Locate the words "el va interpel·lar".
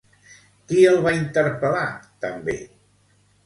0.93-1.87